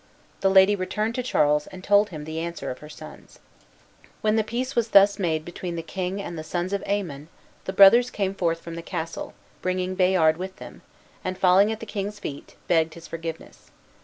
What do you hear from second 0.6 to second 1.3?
returned to